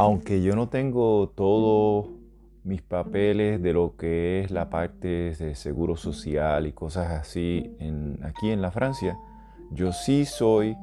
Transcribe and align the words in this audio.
aunque 0.00 0.40
yo 0.40 0.56
no 0.56 0.70
tengo 0.70 1.28
todos 1.28 2.08
mis 2.64 2.80
papeles 2.80 3.60
de 3.60 3.74
lo 3.74 3.96
que 3.98 4.40
es 4.40 4.50
la 4.50 4.70
parte 4.70 5.34
de 5.34 5.54
seguro 5.54 5.94
social 5.94 6.66
y 6.66 6.72
cosas 6.72 7.10
así 7.10 7.76
aquí 8.22 8.50
en 8.50 8.62
la 8.62 8.70
Francia, 8.70 9.18
yo 9.70 9.92
sí 9.92 10.24
soy 10.24 10.74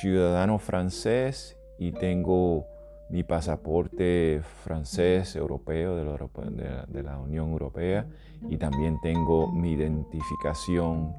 ciudadano 0.00 0.60
francés 0.60 1.56
y 1.80 1.90
tengo 1.90 2.64
mi 3.10 3.24
pasaporte 3.24 4.40
francés, 4.62 5.34
europeo, 5.34 5.96
de 5.96 6.04
la, 6.04 6.86
de 6.86 7.02
la, 7.02 7.18
Unión 7.18 7.50
Europea, 7.50 8.06
y 8.48 8.56
también 8.56 9.00
tengo 9.02 9.50
mi 9.50 9.72
identificación 9.72 11.12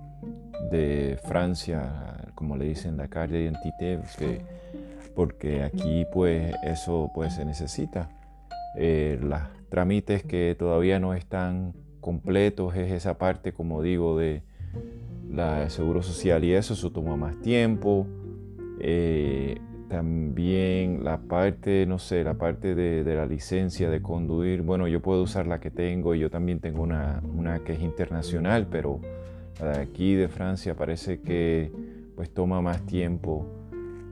de 0.71 1.19
Francia, 1.25 2.31
como 2.35 2.55
le 2.55 2.65
dicen 2.65 2.95
la 2.95 3.09
calle 3.09 3.41
identité, 3.41 3.99
porque 5.15 5.63
aquí 5.63 6.05
pues 6.11 6.53
eso 6.63 7.11
pues 7.13 7.35
se 7.35 7.45
necesita. 7.45 8.09
Eh, 8.75 9.19
los 9.21 9.39
trámites 9.69 10.23
que 10.23 10.55
todavía 10.57 10.99
no 10.99 11.13
están 11.13 11.73
completos 11.99 12.75
es 12.75 12.91
esa 12.91 13.17
parte, 13.17 13.53
como 13.53 13.81
digo, 13.81 14.17
de 14.17 14.43
la 15.29 15.69
seguro 15.69 16.01
social 16.01 16.43
y 16.43 16.53
eso, 16.53 16.73
eso 16.73 16.91
toma 16.91 17.15
más 17.15 17.39
tiempo. 17.41 18.07
Eh, 18.79 19.59
también 19.89 21.03
la 21.03 21.17
parte, 21.17 21.85
no 21.87 21.97
sé, 21.97 22.23
la 22.23 22.35
parte 22.35 22.75
de, 22.75 23.03
la 23.03 23.25
licencia 23.25 23.89
de 23.89 24.01
conducir, 24.01 24.61
bueno, 24.61 24.87
yo 24.87 25.01
puedo 25.01 25.23
usar 25.23 25.47
la 25.47 25.59
que 25.59 25.71
tengo, 25.71 26.13
yo 26.13 26.29
también 26.29 26.59
tengo 26.59 26.83
una, 26.83 27.23
una 27.35 27.59
que 27.63 27.73
es 27.73 27.81
internacional, 27.81 28.67
pero 28.69 28.99
la 29.59 29.71
de 29.71 29.81
aquí 29.81 30.13
de 30.13 30.27
Francia 30.27 30.75
parece 30.75 31.21
que 31.21 31.71
pues 32.15 32.31
toma 32.31 32.61
más 32.61 32.85
tiempo. 32.85 33.45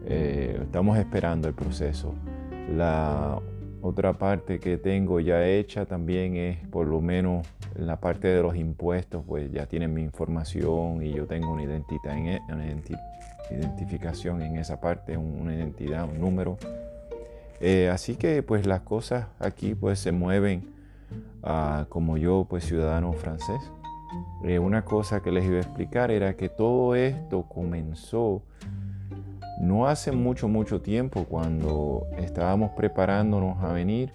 Eh, 0.06 0.60
estamos 0.62 0.98
esperando 0.98 1.48
el 1.48 1.54
proceso. 1.54 2.14
La 2.76 3.40
otra 3.82 4.14
parte 4.14 4.60
que 4.60 4.78
tengo 4.78 5.20
ya 5.20 5.46
hecha 5.46 5.86
también 5.86 6.36
es 6.36 6.68
por 6.68 6.88
lo 6.88 7.02
menos 7.02 7.48
la 7.76 8.00
parte 8.00 8.28
de 8.28 8.42
los 8.42 8.56
impuestos, 8.56 9.24
pues 9.26 9.52
ya 9.52 9.66
tienen 9.68 9.94
mi 9.94 10.02
información 10.02 11.04
y 11.04 11.14
yo 11.14 11.26
tengo 11.26 11.52
una 11.52 11.64
identidad 11.64 12.18
en, 12.18 12.28
e, 12.28 12.42
una 12.50 12.66
identificación 13.52 14.42
en 14.42 14.58
esa 14.58 14.82
parte, 14.82 15.16
una 15.16 15.54
identidad, 15.54 16.10
un 16.10 16.20
número. 16.20 16.58
Eh, 17.60 17.90
así 17.90 18.16
que 18.16 18.44
pues 18.44 18.66
las 18.66 18.82
cosas 18.82 19.28
aquí 19.40 19.74
pues 19.74 20.00
se 20.00 20.12
mueven 20.12 20.64
ah, 21.44 21.86
como 21.90 22.18
yo 22.18 22.46
pues 22.50 22.66
ciudadano 22.66 23.14
francés. 23.14 23.62
Eh, 24.44 24.60
una 24.60 24.86
cosa 24.86 25.22
que 25.22 25.32
les 25.32 25.46
iba 25.46 25.58
a 25.58 25.62
explicar 25.62 26.12
era 26.12 26.36
que 26.36 26.50
todo 26.50 26.96
esto 26.96 27.44
comenzó 27.44 28.44
no 29.60 29.88
hace 29.88 30.12
mucho, 30.12 30.48
mucho 30.48 30.82
tiempo 30.82 31.26
cuando 31.26 32.08
estábamos 32.18 32.72
preparándonos 32.72 33.64
a 33.64 33.74
venir. 33.74 34.12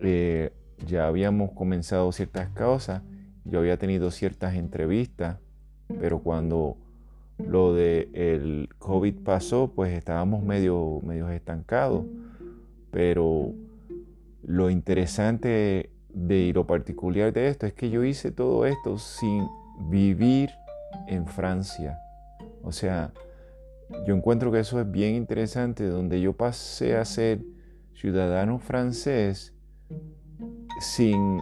Eh, 0.00 0.52
ya 0.86 1.06
habíamos 1.06 1.52
comenzado 1.52 2.10
ciertas 2.12 2.48
cosas, 2.50 3.02
yo 3.44 3.58
había 3.58 3.78
tenido 3.78 4.10
ciertas 4.10 4.54
entrevistas, 4.54 5.38
pero 6.00 6.20
cuando 6.20 6.76
lo 7.38 7.74
de 7.74 8.68
COVID 8.78 9.16
pasó, 9.24 9.72
pues 9.74 9.92
estábamos 9.92 10.42
medio, 10.42 11.00
medio 11.02 11.28
estancados. 11.30 12.04
Pero 12.90 13.52
lo 14.42 14.70
interesante 14.70 15.90
de 16.10 16.38
y 16.38 16.52
lo 16.52 16.66
particular 16.66 17.32
de 17.32 17.48
esto 17.48 17.66
es 17.66 17.72
que 17.72 17.90
yo 17.90 18.04
hice 18.04 18.30
todo 18.30 18.66
esto 18.66 18.98
sin 18.98 19.46
vivir 19.90 20.50
en 21.08 21.26
Francia. 21.26 21.98
O 22.62 22.70
sea, 22.70 23.12
yo 24.06 24.14
encuentro 24.14 24.50
que 24.50 24.60
eso 24.60 24.80
es 24.80 24.90
bien 24.90 25.14
interesante, 25.14 25.86
donde 25.86 26.20
yo 26.20 26.32
pasé 26.32 26.96
a 26.96 27.04
ser 27.04 27.40
ciudadano 27.94 28.58
francés 28.58 29.54
sin 30.80 31.40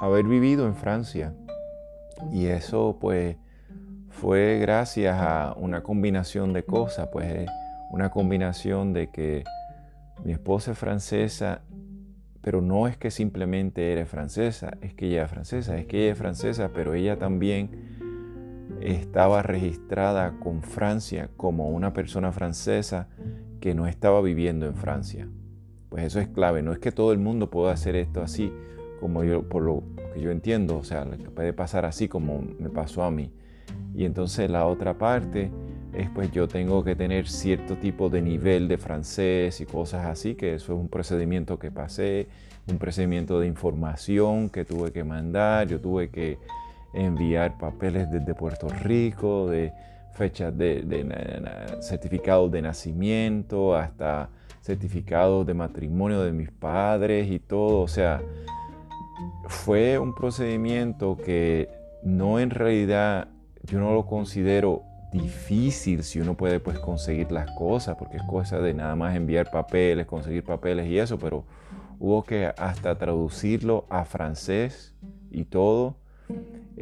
haber 0.00 0.26
vivido 0.26 0.66
en 0.66 0.74
Francia. 0.74 1.34
Y 2.30 2.46
eso 2.46 2.98
pues 3.00 3.36
fue 4.10 4.58
gracias 4.60 5.16
a 5.18 5.54
una 5.56 5.82
combinación 5.82 6.52
de 6.52 6.64
cosas, 6.64 7.08
pues 7.12 7.46
una 7.90 8.10
combinación 8.10 8.92
de 8.92 9.10
que 9.10 9.44
mi 10.24 10.32
esposa 10.32 10.72
es 10.72 10.78
francesa, 10.78 11.62
pero 12.42 12.60
no 12.60 12.86
es 12.88 12.96
que 12.96 13.10
simplemente 13.10 13.92
eres 13.92 14.08
francesa, 14.08 14.76
es 14.80 14.94
que 14.94 15.06
ella 15.06 15.24
es 15.24 15.30
francesa, 15.30 15.76
es 15.76 15.86
que 15.86 16.02
ella 16.02 16.12
es 16.12 16.18
francesa, 16.18 16.70
pero 16.74 16.94
ella 16.94 17.18
también 17.18 17.81
estaba 18.82 19.42
registrada 19.42 20.38
con 20.40 20.62
Francia 20.62 21.30
como 21.36 21.68
una 21.68 21.92
persona 21.92 22.32
francesa 22.32 23.08
que 23.60 23.74
no 23.74 23.86
estaba 23.86 24.20
viviendo 24.20 24.66
en 24.66 24.74
Francia. 24.74 25.28
Pues 25.88 26.04
eso 26.04 26.20
es 26.20 26.28
clave, 26.28 26.62
no 26.62 26.72
es 26.72 26.78
que 26.78 26.90
todo 26.90 27.12
el 27.12 27.18
mundo 27.18 27.50
pueda 27.50 27.72
hacer 27.72 27.96
esto 27.96 28.22
así, 28.22 28.52
como 29.00 29.24
yo, 29.24 29.48
por 29.48 29.62
lo 29.62 29.82
que 30.14 30.20
yo 30.20 30.30
entiendo, 30.30 30.78
o 30.78 30.84
sea, 30.84 31.06
puede 31.34 31.52
pasar 31.52 31.84
así 31.84 32.08
como 32.08 32.42
me 32.58 32.70
pasó 32.70 33.02
a 33.04 33.10
mí. 33.10 33.30
Y 33.94 34.04
entonces 34.04 34.50
la 34.50 34.66
otra 34.66 34.98
parte 34.98 35.50
es 35.92 36.08
pues 36.10 36.30
yo 36.32 36.48
tengo 36.48 36.82
que 36.82 36.96
tener 36.96 37.28
cierto 37.28 37.76
tipo 37.76 38.08
de 38.08 38.22
nivel 38.22 38.68
de 38.68 38.78
francés 38.78 39.60
y 39.60 39.66
cosas 39.66 40.06
así, 40.06 40.34
que 40.34 40.54
eso 40.54 40.72
es 40.72 40.78
un 40.78 40.88
procedimiento 40.88 41.58
que 41.58 41.70
pasé, 41.70 42.28
un 42.66 42.78
procedimiento 42.78 43.40
de 43.40 43.46
información 43.46 44.48
que 44.48 44.64
tuve 44.64 44.92
que 44.92 45.04
mandar, 45.04 45.68
yo 45.68 45.80
tuve 45.80 46.10
que 46.10 46.38
enviar 46.94 47.58
papeles 47.58 48.10
desde 48.10 48.34
Puerto 48.34 48.68
Rico, 48.68 49.48
de 49.48 49.72
fechas 50.12 50.56
de, 50.56 50.82
de, 50.82 51.82
certificados 51.82 52.50
de 52.52 52.62
nacimiento, 52.62 53.74
hasta 53.74 54.28
certificados 54.60 55.46
de 55.46 55.54
matrimonio 55.54 56.22
de 56.22 56.32
mis 56.32 56.50
padres 56.50 57.30
y 57.30 57.38
todo. 57.38 57.80
O 57.80 57.88
sea, 57.88 58.20
fue 59.48 59.98
un 59.98 60.14
procedimiento 60.14 61.16
que 61.16 61.68
no 62.02 62.38
en 62.38 62.50
realidad 62.50 63.28
yo 63.64 63.78
no 63.78 63.92
lo 63.92 64.06
considero 64.06 64.82
difícil 65.12 66.02
si 66.02 66.20
uno 66.20 66.36
puede 66.36 66.58
pues 66.58 66.78
conseguir 66.78 67.30
las 67.30 67.50
cosas, 67.52 67.96
porque 67.96 68.16
es 68.16 68.22
cosa 68.24 68.58
de 68.58 68.74
nada 68.74 68.96
más 68.96 69.14
enviar 69.14 69.50
papeles, 69.50 70.06
conseguir 70.06 70.44
papeles 70.44 70.86
y 70.88 70.98
eso, 70.98 71.18
pero 71.18 71.44
hubo 71.98 72.24
que 72.24 72.46
hasta 72.56 72.96
traducirlo 72.96 73.86
a 73.90 74.04
francés 74.04 74.94
y 75.30 75.44
todo. 75.44 75.96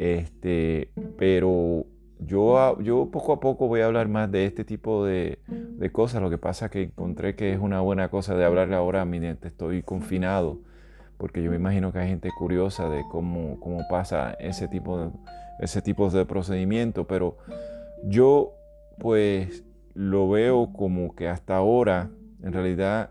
Este, 0.01 0.93
pero 1.19 1.85
yo, 2.21 2.81
yo 2.81 3.11
poco 3.11 3.35
a 3.35 3.41
poco 3.41 3.69
voy 3.69 3.83
a 3.83 3.85
hablar 3.85 4.09
más 4.09 4.33
de 4.33 4.47
este 4.47 4.65
tipo 4.65 5.05
de, 5.05 5.41
de 5.47 5.93
cosas. 5.93 6.23
Lo 6.23 6.31
que 6.31 6.39
pasa 6.39 6.65
es 6.67 6.71
que 6.71 6.83
encontré 6.85 7.37
que 7.37 7.53
es 7.53 7.61
una 7.61 7.83
buena 7.83 8.09
cosa 8.09 8.35
de 8.35 8.47
hablarle 8.47 8.77
ahora 8.77 9.05
mientras 9.05 9.53
estoy 9.53 9.83
confinado, 9.83 10.59
porque 11.19 11.43
yo 11.43 11.51
me 11.51 11.57
imagino 11.57 11.93
que 11.93 11.99
hay 11.99 12.09
gente 12.09 12.31
curiosa 12.39 12.89
de 12.89 13.03
cómo, 13.11 13.61
cómo 13.61 13.81
pasa 13.91 14.33
ese 14.41 14.69
tipo 14.69 14.99
de 14.99 15.11
ese 15.59 15.83
de 15.83 16.25
procedimiento, 16.25 17.07
pero 17.07 17.37
yo 18.03 18.55
pues 18.99 19.65
lo 19.93 20.31
veo 20.31 20.73
como 20.73 21.15
que 21.15 21.29
hasta 21.29 21.57
ahora 21.57 22.09
en 22.43 22.55
realidad 22.55 23.11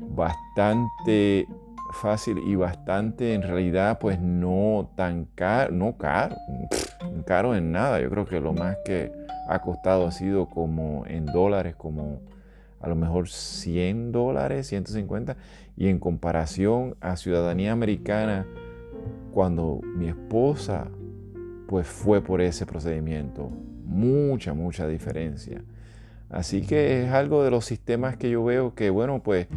bastante 0.00 1.46
fácil 1.92 2.38
y 2.38 2.54
bastante 2.54 3.34
en 3.34 3.42
realidad 3.42 3.98
pues 3.98 4.20
no 4.20 4.90
tan 4.96 5.26
caro, 5.34 5.72
no 5.72 5.96
caro, 5.96 6.36
caro 7.26 7.54
en 7.54 7.72
nada. 7.72 8.00
Yo 8.00 8.10
creo 8.10 8.26
que 8.26 8.40
lo 8.40 8.52
más 8.52 8.76
que 8.84 9.12
ha 9.48 9.60
costado 9.60 10.06
ha 10.06 10.12
sido 10.12 10.46
como 10.46 11.04
en 11.06 11.26
dólares, 11.26 11.74
como 11.76 12.20
a 12.80 12.88
lo 12.88 12.96
mejor 12.96 13.28
100 13.28 14.12
dólares, 14.12 14.66
150. 14.68 15.36
Y 15.76 15.88
en 15.88 15.98
comparación 15.98 16.96
a 17.00 17.16
ciudadanía 17.16 17.72
americana, 17.72 18.46
cuando 19.32 19.80
mi 19.96 20.08
esposa 20.08 20.88
pues 21.66 21.86
fue 21.86 22.20
por 22.20 22.40
ese 22.42 22.66
procedimiento. 22.66 23.50
Mucha, 23.86 24.52
mucha 24.52 24.86
diferencia. 24.86 25.62
Así 26.28 26.62
que 26.62 27.04
es 27.04 27.10
algo 27.10 27.44
de 27.44 27.50
los 27.50 27.64
sistemas 27.64 28.16
que 28.16 28.30
yo 28.30 28.44
veo 28.44 28.74
que, 28.74 28.90
bueno, 28.90 29.22
pues 29.22 29.48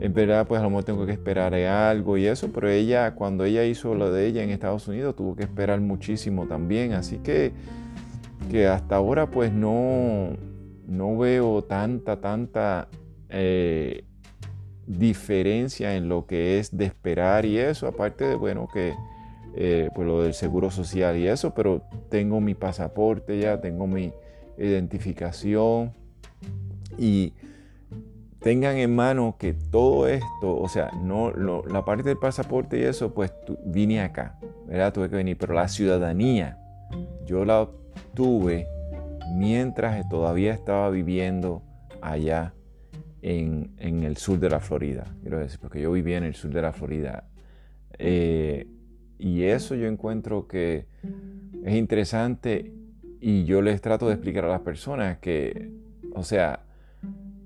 en 0.00 0.12
verdad, 0.12 0.46
pues 0.46 0.60
a 0.60 0.64
lo 0.64 0.70
mejor 0.70 0.84
tengo 0.84 1.06
que 1.06 1.12
esperar 1.12 1.54
algo 1.54 2.18
y 2.18 2.26
eso, 2.26 2.50
pero 2.52 2.68
ella, 2.68 3.14
cuando 3.14 3.44
ella 3.44 3.64
hizo 3.64 3.94
lo 3.94 4.10
de 4.12 4.26
ella 4.26 4.42
en 4.42 4.50
Estados 4.50 4.88
Unidos, 4.88 5.14
tuvo 5.16 5.36
que 5.36 5.44
esperar 5.44 5.80
muchísimo 5.80 6.46
también. 6.46 6.92
Así 6.92 7.18
que, 7.18 7.52
que 8.50 8.66
hasta 8.66 8.96
ahora, 8.96 9.30
pues 9.30 9.52
no, 9.52 10.30
no 10.86 11.16
veo 11.16 11.62
tanta, 11.62 12.20
tanta 12.20 12.88
eh, 13.28 14.04
diferencia 14.86 15.96
en 15.96 16.08
lo 16.08 16.26
que 16.26 16.58
es 16.58 16.76
de 16.76 16.86
esperar 16.86 17.44
y 17.44 17.58
eso, 17.58 17.86
aparte 17.86 18.24
de, 18.24 18.34
bueno, 18.34 18.68
que 18.72 18.94
eh, 19.56 19.88
pues 19.94 20.06
lo 20.06 20.22
del 20.22 20.34
seguro 20.34 20.70
social 20.70 21.16
y 21.16 21.28
eso, 21.28 21.54
pero 21.54 21.82
tengo 22.10 22.40
mi 22.40 22.54
pasaporte 22.54 23.38
ya, 23.38 23.60
tengo 23.60 23.86
mi 23.86 24.12
identificación 24.58 25.92
y 26.98 27.32
tengan 28.44 28.76
en 28.76 28.94
mano 28.94 29.36
que 29.38 29.54
todo 29.54 30.06
esto, 30.06 30.60
o 30.60 30.68
sea, 30.68 30.90
no 31.02 31.32
la 31.32 31.84
parte 31.86 32.02
del 32.02 32.18
pasaporte 32.18 32.78
y 32.78 32.82
eso, 32.82 33.14
pues 33.14 33.32
vine 33.64 34.02
acá, 34.02 34.38
¿verdad? 34.66 34.92
Tuve 34.92 35.08
que 35.08 35.16
venir, 35.16 35.38
pero 35.38 35.54
la 35.54 35.66
ciudadanía 35.66 36.58
yo 37.24 37.46
la 37.46 37.62
obtuve 37.62 38.68
mientras 39.34 40.06
todavía 40.10 40.52
estaba 40.52 40.90
viviendo 40.90 41.62
allá 42.02 42.52
en, 43.22 43.72
el 43.78 44.18
sur 44.18 44.38
de 44.38 44.50
la 44.50 44.60
Florida, 44.60 45.04
quiero 45.22 45.38
decir, 45.38 45.58
porque 45.58 45.80
yo 45.80 45.90
vivía 45.90 46.18
en 46.18 46.24
el 46.24 46.34
sur 46.34 46.52
de 46.52 46.60
la 46.60 46.74
Florida. 46.74 47.24
Eh, 47.98 48.68
y 49.18 49.44
eso 49.44 49.74
yo 49.74 49.86
encuentro 49.86 50.46
que 50.46 50.86
es 51.64 51.74
interesante 51.74 52.74
y 53.22 53.44
yo 53.46 53.62
les 53.62 53.80
trato 53.80 54.06
de 54.06 54.12
explicar 54.12 54.44
a 54.44 54.48
las 54.48 54.60
personas 54.60 55.16
que, 55.16 55.70
o 56.14 56.22
sea, 56.22 56.63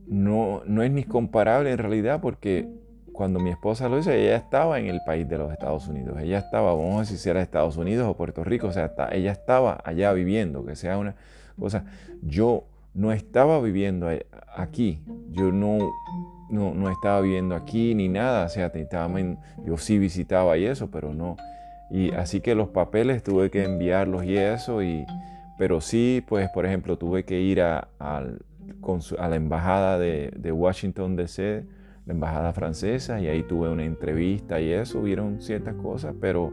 no, 0.09 0.63
no 0.67 0.83
es 0.83 0.91
ni 0.91 1.05
comparable 1.05 1.73
en 1.73 1.79
realidad 1.79 2.21
porque 2.21 2.69
cuando 3.19 3.41
mi 3.41 3.51
esposa 3.51 3.89
lo 3.89 3.99
hizo, 3.99 4.13
ella 4.13 4.37
estaba 4.37 4.79
en 4.79 4.87
el 4.87 5.01
país 5.05 5.29
de 5.29 5.39
los 5.39 5.51
Estados 5.51 5.89
Unidos. 5.89 6.19
Ella 6.21 6.39
estaba, 6.39 6.73
vamos 6.73 6.97
a 6.97 7.01
decir 7.01 7.19
si 7.19 7.29
era 7.29 7.43
Estados 7.43 7.77
Unidos 7.77 8.07
o 8.09 8.17
Puerto 8.17 8.45
Rico, 8.45 8.69
o 8.69 8.73
sea, 8.73 8.93
ella 9.11 9.33
estaba 9.33 9.81
allá 9.85 10.13
viviendo, 10.13 10.65
que 10.65 10.77
sea 10.77 10.99
una 10.99 11.17
cosa. 11.59 11.85
Yo 12.23 12.65
no 12.95 13.11
estaba 13.11 13.61
viviendo 13.61 14.09
aquí, 14.57 15.01
yo 15.31 15.51
no, 15.51 15.79
no, 16.49 16.91
estaba 16.91 17.21
viviendo 17.21 17.57
aquí 17.57 17.93
ni 17.97 18.09
nada, 18.09 18.47
o 18.47 18.49
sea, 18.49 18.67
estaba 18.67 19.19
yo 19.65 19.77
sí 19.79 19.99
visitaba 19.99 20.57
y 20.57 20.67
eso, 20.67 20.89
pero 20.89 21.13
no. 21.13 21.37
Y 21.91 22.13
así 22.13 22.41
que 22.41 22.55
los 22.55 22.69
papeles 22.69 23.25
tuve 23.25 23.51
que 23.51 23.65
enviarlos 23.65 24.25
y 24.25 24.37
eso, 24.37 24.81
y, 24.81 25.05
pero 25.59 25.81
sí, 25.81 26.25
pues 26.29 26.49
por 26.51 26.67
ejemplo, 26.67 26.99
tuve 26.99 27.25
que 27.25 27.41
ir 27.41 27.63
a, 27.63 27.89
a, 29.19 29.29
la 29.29 29.37
embajada 29.37 29.99
de, 29.99 30.33
de 30.37 30.53
Washington 30.53 31.17
DC, 31.17 31.65
la 32.07 32.13
embajada 32.13 32.53
francesa, 32.53 33.21
y 33.21 33.27
ahí 33.27 33.43
tuve 33.43 33.69
una 33.69 33.85
entrevista 33.85 34.61
y 34.61 34.71
eso, 34.71 35.01
hubieron 35.01 35.41
ciertas 35.41 35.75
cosas, 35.75 36.15
pero 36.21 36.53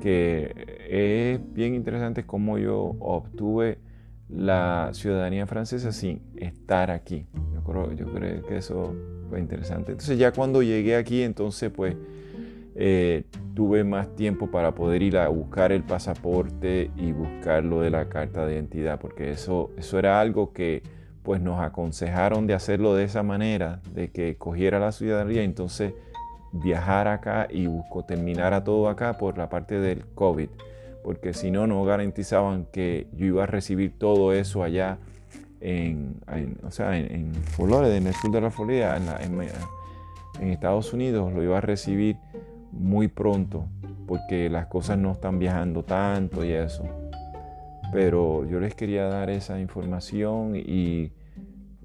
que 0.00 0.52
es 0.88 1.54
bien 1.54 1.74
interesante 1.74 2.24
cómo 2.24 2.58
yo 2.58 2.96
obtuve 3.00 3.78
la 4.28 4.90
ciudadanía 4.92 5.46
francesa 5.46 5.92
sin 5.92 6.20
estar 6.36 6.90
aquí. 6.90 7.26
Yo 7.54 7.62
creo, 7.62 7.92
yo 7.92 8.06
creo 8.12 8.42
que 8.46 8.56
eso 8.56 8.94
fue 9.28 9.40
interesante. 9.40 9.92
Entonces 9.92 10.18
ya 10.18 10.32
cuando 10.32 10.62
llegué 10.62 10.96
aquí, 10.96 11.22
entonces 11.22 11.70
pues 11.70 11.96
eh, 12.74 13.24
tuve 13.54 13.84
más 13.84 14.14
tiempo 14.16 14.50
para 14.50 14.74
poder 14.74 15.02
ir 15.02 15.16
a 15.16 15.28
buscar 15.28 15.72
el 15.72 15.84
pasaporte 15.84 16.90
y 16.96 17.12
buscar 17.12 17.64
lo 17.64 17.80
de 17.80 17.90
la 17.90 18.08
carta 18.08 18.46
de 18.46 18.54
identidad, 18.54 18.98
porque 18.98 19.30
eso, 19.30 19.70
eso 19.76 19.98
era 19.98 20.20
algo 20.20 20.52
que 20.52 20.82
pues 21.24 21.40
nos 21.40 21.60
aconsejaron 21.60 22.46
de 22.46 22.54
hacerlo 22.54 22.94
de 22.94 23.02
esa 23.04 23.24
manera, 23.24 23.80
de 23.92 24.12
que 24.12 24.36
cogiera 24.36 24.78
la 24.78 24.92
ciudadanía, 24.92 25.42
entonces 25.42 25.94
viajar 26.52 27.08
acá 27.08 27.48
y 27.50 27.66
busco 27.66 28.04
terminar 28.04 28.62
todo 28.62 28.88
acá 28.88 29.18
por 29.18 29.36
la 29.36 29.48
parte 29.48 29.80
del 29.80 30.06
COVID 30.14 30.50
porque 31.04 31.34
si 31.34 31.50
no, 31.50 31.66
no 31.66 31.84
garantizaban 31.84 32.64
que 32.72 33.08
yo 33.12 33.26
iba 33.26 33.42
a 33.42 33.46
recibir 33.46 33.98
todo 33.98 34.32
eso 34.32 34.64
allá 34.64 34.98
en, 35.60 36.16
o 36.62 36.70
sea, 36.70 36.96
en, 36.96 37.34
Florida, 37.34 37.94
en 37.94 38.06
el 38.06 38.14
sur 38.14 38.30
de 38.32 38.40
la 38.40 38.50
Florida, 38.50 38.96
en, 38.96 40.50
Estados 40.50 40.92
Unidos, 40.92 41.32
lo 41.32 41.42
iba 41.42 41.58
a 41.58 41.60
recibir 41.60 42.16
muy 42.72 43.08
pronto, 43.08 43.66
porque 44.06 44.48
las 44.48 44.66
cosas 44.66 44.98
no 44.98 45.12
están 45.12 45.38
viajando 45.38 45.84
tanto 45.84 46.44
y 46.44 46.52
eso. 46.52 46.84
Pero 47.94 48.44
yo 48.44 48.58
les 48.58 48.74
quería 48.74 49.04
dar 49.04 49.30
esa 49.30 49.60
información 49.60 50.56
y 50.56 51.12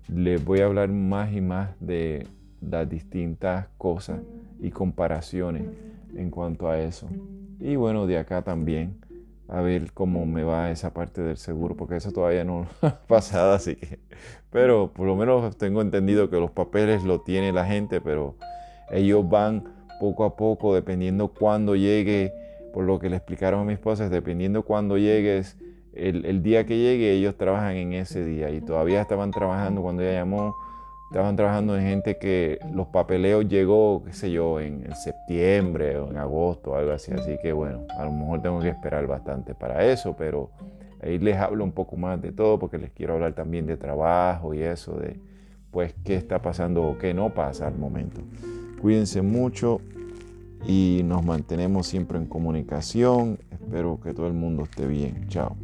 les 0.07 0.43
voy 0.43 0.61
a 0.61 0.65
hablar 0.65 0.89
más 0.89 1.31
y 1.31 1.39
más 1.39 1.69
de 1.79 2.25
las 2.61 2.89
distintas 2.89 3.67
cosas 3.77 4.19
y 4.59 4.71
comparaciones 4.71 5.65
en 6.15 6.31
cuanto 6.31 6.67
a 6.67 6.79
eso. 6.79 7.07
Y 7.59 7.75
bueno, 7.75 8.07
de 8.07 8.17
acá 8.17 8.41
también 8.41 8.95
a 9.47 9.61
ver 9.61 9.91
cómo 9.93 10.25
me 10.25 10.43
va 10.43 10.71
esa 10.71 10.95
parte 10.95 11.21
del 11.21 11.37
seguro, 11.37 11.77
porque 11.77 11.97
eso 11.97 12.11
todavía 12.11 12.43
no 12.43 12.65
ha 12.81 12.95
pasado, 13.01 13.53
así 13.53 13.75
que, 13.75 13.99
pero 14.49 14.91
por 14.91 15.05
lo 15.05 15.15
menos 15.15 15.57
tengo 15.57 15.79
entendido 15.79 16.31
que 16.31 16.37
los 16.37 16.49
papeles 16.49 17.03
lo 17.03 17.21
tiene 17.21 17.53
la 17.53 17.67
gente, 17.67 18.01
pero 18.01 18.33
ellos 18.89 19.29
van 19.29 19.63
poco 19.99 20.23
a 20.23 20.35
poco, 20.35 20.73
dependiendo 20.73 21.27
cuándo 21.27 21.75
llegue, 21.75 22.33
por 22.73 22.83
lo 22.85 22.97
que 22.97 23.11
le 23.11 23.17
explicaron 23.17 23.59
a 23.61 23.63
mi 23.65 23.73
esposa, 23.73 24.09
dependiendo 24.09 24.63
cuándo 24.63 24.97
llegues, 24.97 25.55
el, 26.07 26.43
día 26.43 26.65
que 26.65 26.77
llegue, 26.77 27.11
ellos 27.13 27.35
trabajan 27.37 27.75
en 27.75 27.93
ese 27.93 28.23
día 28.23 28.49
y 28.49 28.61
todavía 28.61 29.01
estaban 29.01 29.31
trabajando 29.31 29.81
cuando 29.81 30.03
ella 30.03 30.19
llamó 30.19 30.55
estaban 31.09 31.35
trabajando 31.35 31.75
en 31.75 31.83
gente 31.83 32.17
que 32.19 32.59
los 32.71 32.87
papeleos 32.87 33.47
llegó, 33.47 34.03
qué 34.05 34.13
sé 34.13 34.29
yo, 34.31 34.59
en, 34.59 34.93
septiembre 34.95 35.97
o 35.97 36.11
en 36.11 36.17
agosto, 36.17 36.75
algo 36.75 36.91
así. 36.91 37.11
Así 37.11 37.37
que 37.41 37.51
bueno, 37.51 37.81
a 37.97 38.05
lo 38.05 38.11
mejor 38.11 38.41
tengo 38.43 38.59
que 38.59 38.69
esperar 38.69 39.07
bastante 39.07 39.55
para 39.55 39.85
eso, 39.85 40.15
pero 40.15 40.51
ahí 41.01 41.17
les 41.17 41.37
hablo 41.37 41.63
un 41.63 41.71
poco 41.71 41.97
más 41.97 42.21
de 42.21 42.31
todo 42.31 42.59
porque 42.59 42.77
les 42.77 42.91
quiero 42.91 43.15
hablar 43.15 43.33
también 43.33 43.65
de 43.65 43.75
trabajo 43.75 44.53
y 44.53 44.61
eso, 44.61 44.97
de 44.97 45.19
pues 45.71 45.95
qué 46.03 46.15
está 46.15 46.41
pasando 46.43 46.83
o 46.83 46.97
qué 46.99 47.13
no 47.15 47.33
pasa 47.33 47.67
al 47.67 47.75
momento. 47.75 48.21
Cuídense 48.79 49.23
mucho 49.23 49.81
y 50.67 51.01
nos 51.03 51.23
mantenemos 51.23 51.87
siempre 51.87 52.19
en 52.19 52.27
comunicación. 52.27 53.39
Espero 53.51 53.99
que 53.99 54.13
todo 54.13 54.27
el 54.27 54.33
mundo 54.33 54.63
esté 54.63 54.85
bien. 54.85 55.27
Chao. 55.27 55.55